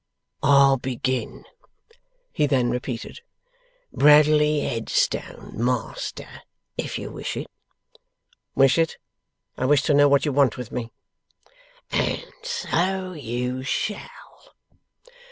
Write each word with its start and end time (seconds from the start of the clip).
'I'll 0.41 0.77
begin,' 0.77 1.45
he 2.33 2.47
then 2.47 2.71
repeated, 2.71 3.21
'Bradley 3.93 4.61
Headstone, 4.61 5.51
Master, 5.63 6.27
if 6.75 6.97
you 6.97 7.11
wish 7.11 7.37
it.' 7.37 7.45
'Wish 8.55 8.79
it? 8.79 8.97
I 9.59 9.65
wish 9.65 9.83
to 9.83 9.93
know 9.93 10.07
what 10.09 10.25
you 10.25 10.33
want 10.33 10.57
with 10.57 10.71
me.' 10.71 10.91
'And 11.91 12.23
so 12.41 13.13
you 13.13 13.61
shall. 13.61 14.55